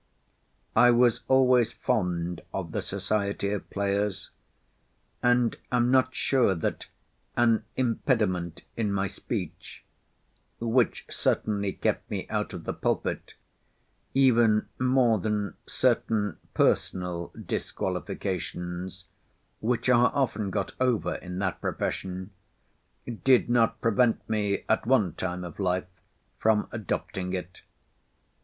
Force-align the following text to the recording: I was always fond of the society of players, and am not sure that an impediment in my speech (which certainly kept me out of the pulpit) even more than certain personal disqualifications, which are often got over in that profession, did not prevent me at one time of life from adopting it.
I 0.75 0.89
was 0.89 1.21
always 1.27 1.71
fond 1.71 2.41
of 2.55 2.71
the 2.71 2.81
society 2.81 3.51
of 3.51 3.69
players, 3.69 4.31
and 5.21 5.55
am 5.71 5.91
not 5.91 6.15
sure 6.15 6.55
that 6.55 6.87
an 7.37 7.65
impediment 7.75 8.63
in 8.75 8.91
my 8.91 9.05
speech 9.05 9.85
(which 10.59 11.05
certainly 11.07 11.73
kept 11.73 12.09
me 12.09 12.27
out 12.31 12.51
of 12.51 12.63
the 12.63 12.73
pulpit) 12.73 13.35
even 14.15 14.69
more 14.79 15.19
than 15.19 15.53
certain 15.67 16.37
personal 16.55 17.31
disqualifications, 17.39 19.05
which 19.59 19.87
are 19.87 20.11
often 20.15 20.49
got 20.49 20.73
over 20.79 21.13
in 21.13 21.37
that 21.37 21.61
profession, 21.61 22.31
did 23.23 23.51
not 23.51 23.79
prevent 23.81 24.27
me 24.27 24.63
at 24.67 24.87
one 24.87 25.13
time 25.13 25.43
of 25.43 25.59
life 25.59 26.01
from 26.39 26.67
adopting 26.71 27.33
it. 27.33 27.61